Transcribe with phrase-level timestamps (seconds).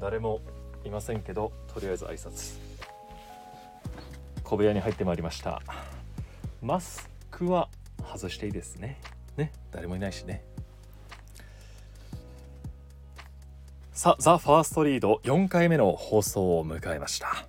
[0.00, 0.40] 誰も
[0.84, 2.58] いませんけどとりあえず挨拶。
[4.44, 5.60] 小部屋に入ってまいりました。
[6.62, 7.68] マスクは
[8.10, 9.00] 外していいですね。
[9.36, 10.44] ね誰もいないしね。
[13.92, 17.46] さあザ・ファーストリード4回目の放送を迎えました。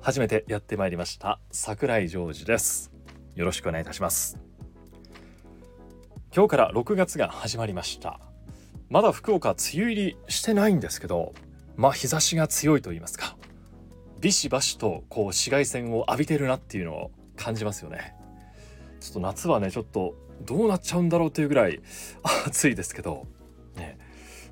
[0.00, 2.90] 初めてやってまいりました桜井ジョージです。
[3.34, 4.38] よろしくお願いいたします。
[6.34, 8.18] 今日から6月が始まりました。
[8.88, 11.32] まだ福岡梅雨入りしてないんですけど
[11.80, 13.38] まあ日差しが強いと言いますか。
[14.20, 18.14] ビシバシとこう紫外線を浴びてるなっていうのを感じますよね。
[19.00, 21.80] ちょっと夏はねちょっとどうなっちゃうんだろうというぐらい
[22.46, 23.26] 暑いですけど。
[23.76, 23.96] ね。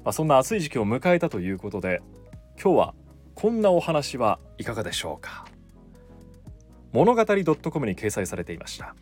[0.05, 2.01] まあ、そんな暑い時期を迎えたということで
[2.59, 2.95] 今日は
[3.35, 5.45] こんなお話はいかがでしょうか。
[6.93, 8.97] 物語 .com に掲載されていました。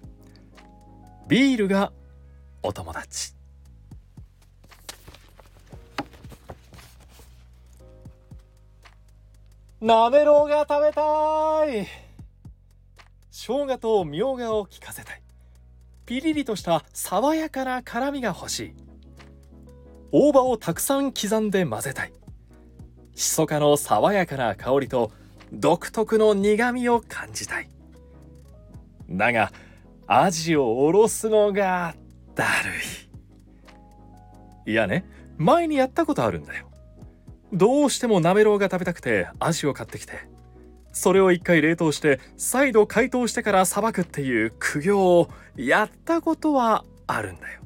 [1.29, 1.93] ビールが
[2.65, 3.36] お友達。
[9.81, 11.87] なめろうが食べたい。
[13.31, 15.23] 生姜とみょうがを効かせたい。
[16.07, 18.75] ピリリとした爽やかな辛みが欲しい。
[20.13, 22.13] 大葉をたくさん刻んで混ぜたい。
[23.15, 25.13] しそかの爽やかな香りと
[25.53, 27.69] 独特の苦みを感じたい。
[29.11, 29.53] だが
[30.07, 31.95] アジをおろすのが
[32.35, 32.71] だる
[34.67, 34.73] い。
[34.73, 35.05] いやね
[35.37, 36.71] 前にやったことあるんだよ。
[37.53, 40.37] どうしてもなめろうが食べたくてアジを買ってきて。
[40.97, 47.61] それを一回冷凍して再度解凍してからさばくっていう苦行をやったことはあるんだよ。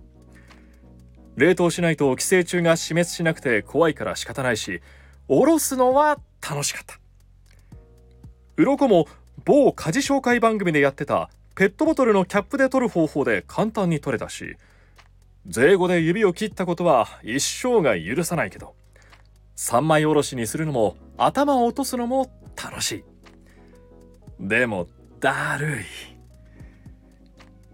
[1.37, 4.83] 冷凍しないと寄生虫が死滅しなくて怖いから仕方ないし
[5.29, 6.99] おろすのは楽しかった。
[8.57, 9.07] 鱗も
[9.45, 14.57] 某家事紹介番組でやってたペットボトルのキャップで取る方法で簡単に取れたし
[15.47, 18.80] 税後で指を切ったことは一生が許さないけど。
[19.63, 23.05] 三枚おろしにするのも頭を落とすのも楽しい。
[24.41, 24.87] でも
[25.21, 25.85] だるい。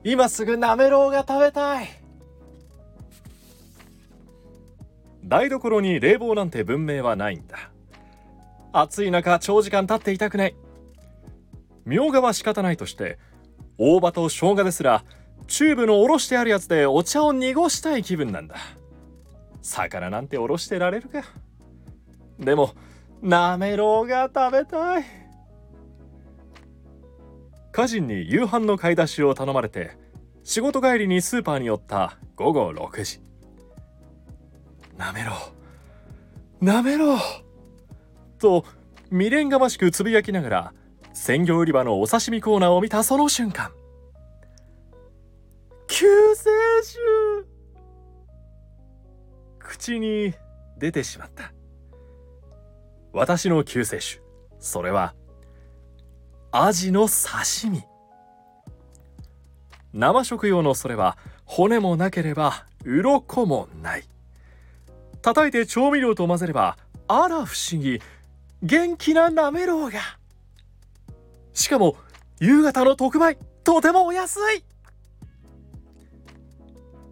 [0.03, 1.89] 今すぐなめろうが食べたい。
[5.25, 7.71] 台所に冷房なんて文明はないんだ。
[8.73, 10.57] 暑い中長時間立っていたくない。
[11.85, 13.17] みょうがは仕方ないとして
[13.79, 15.05] 大葉と生姜ですら
[15.47, 18.57] チューブのおろしてあるやつでお茶を濁したい気分なんだ。
[19.63, 21.23] 魚なんておろしてられるか。
[22.39, 22.73] でも
[23.23, 25.05] なめろうが食べたい。
[27.73, 29.99] 家人に夕飯の買い出しを頼まれて
[30.45, 33.21] 仕事帰りにスーパーに寄った午後6時。
[34.97, 35.33] なめろ
[36.61, 37.19] うなめろう
[38.39, 38.65] と
[39.11, 40.75] 未練がましくつぶやきながら
[41.13, 43.73] 鮮魚売り場のお刺身コーナーを見たその瞬間。
[45.89, 46.51] 救世
[46.83, 46.99] 主！
[49.59, 50.35] 口に
[50.79, 51.53] 出てしまった。
[53.17, 54.21] 私の救世主。
[54.61, 55.15] それは
[56.53, 57.83] アジの刺身。
[59.95, 61.17] 生食用のそれは
[61.47, 64.05] 骨もなければ鱗もない。
[65.23, 66.77] 叩いて調味料と混ぜれば
[67.09, 68.03] あら不思議。
[68.63, 70.01] 元気ななめろうが。
[71.55, 71.97] しかも
[72.39, 73.39] 夕方の特売。
[73.65, 74.63] とてもお安い。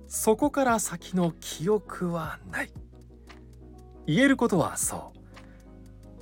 [0.07, 2.71] そこから先の記憶はない。
[4.07, 5.14] 言えることはそう。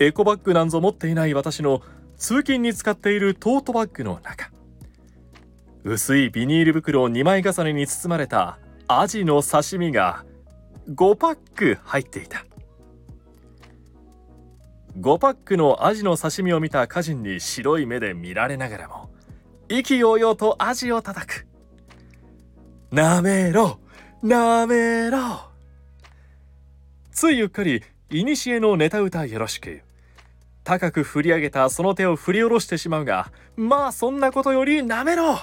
[0.02, 1.80] エコバッグなんぞ持っていない私の
[2.16, 4.50] 通勤に使っているトートバッグの中。
[5.84, 8.58] 薄いビニール袋を2枚重ねに包まれた
[8.88, 10.24] アジの刺身が
[10.90, 12.44] 5パック入っていた。
[14.98, 19.10] 5パックのアジの刺身を見た家人に白い目で見られながらも
[19.68, 21.46] 意気揚々とアジを叩く。
[22.90, 23.78] なめろ
[24.22, 25.18] なめろ。
[27.10, 29.80] ついうっかり古のネタ歌よろしく。
[30.64, 35.38] 高く振り上げたその手を振り下ろしてしまうがまあそんなことよりなめろ。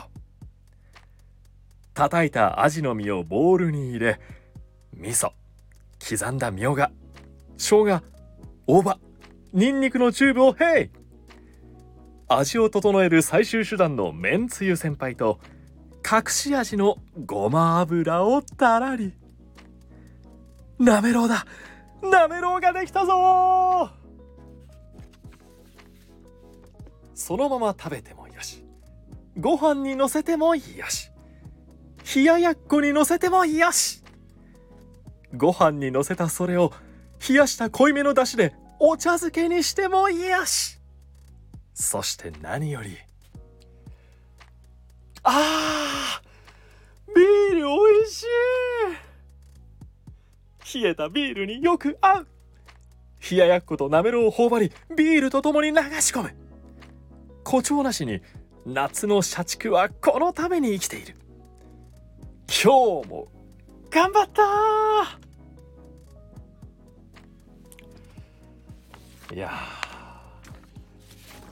[1.94, 4.20] 叩いたアジの身をボウルに入れ
[4.94, 5.32] 味噌
[6.00, 6.92] 刻んだみょうが
[7.58, 8.02] 生姜
[8.68, 9.00] 大葉
[9.52, 11.00] ニンニクのチューブをヘイ。
[12.30, 15.40] 味を整える最終手段のめんつゆ先輩と
[16.10, 19.14] 隠し味のごま油をたらり。
[20.78, 21.46] なめろうだ
[22.02, 23.99] なめろうができたぞ
[27.20, 28.64] そのまま食べてもよし。
[29.38, 31.12] ご飯にのせてもよし。
[32.16, 34.02] 冷ややっこにのせてもよし。
[35.36, 36.72] ご飯にのせたそれを
[37.28, 40.80] 冷やした濃いめの出汁でお茶漬けにしてもよし。
[41.74, 42.98] そして何より
[45.24, 48.24] あービールおいし
[50.74, 50.82] い。
[50.82, 52.28] 冷えたビールによく合う。
[53.30, 56.49] 冷ややっことなめろうを頬張りビールとともに流し込む。
[57.50, 58.22] 誇張なしに
[58.68, 61.16] 夏の社畜はこのために生きている。
[62.48, 63.28] 今日も
[63.90, 64.30] 頑張っ
[69.28, 69.52] たいや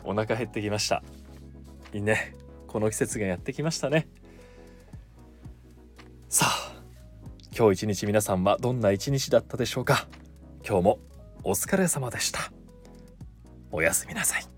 [0.03, 1.01] お腹減ってきました。
[1.91, 2.35] いいね。
[2.67, 4.07] この季節がやってきましたね。
[6.29, 6.73] さあ
[7.57, 10.07] 今日一日皆さんはどんな一日だったでしょうか。
[10.63, 10.99] 今日も
[11.43, 12.51] お疲れ様でした。
[13.71, 14.56] おやすみなさい。